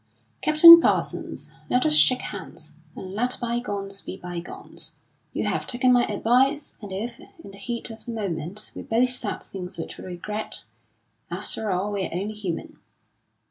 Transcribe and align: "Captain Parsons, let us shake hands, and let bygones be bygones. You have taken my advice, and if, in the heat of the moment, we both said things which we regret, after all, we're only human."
"Captain 0.41 0.81
Parsons, 0.81 1.51
let 1.69 1.85
us 1.85 1.93
shake 1.93 2.23
hands, 2.23 2.75
and 2.95 3.13
let 3.13 3.37
bygones 3.39 4.01
be 4.01 4.17
bygones. 4.17 4.95
You 5.31 5.43
have 5.43 5.67
taken 5.67 5.93
my 5.93 6.05
advice, 6.07 6.75
and 6.81 6.91
if, 6.91 7.19
in 7.19 7.51
the 7.51 7.59
heat 7.59 7.91
of 7.91 8.05
the 8.07 8.11
moment, 8.11 8.71
we 8.73 8.81
both 8.81 9.11
said 9.11 9.43
things 9.43 9.77
which 9.77 9.99
we 9.99 10.03
regret, 10.05 10.65
after 11.29 11.69
all, 11.69 11.91
we're 11.91 12.09
only 12.11 12.33
human." 12.33 12.79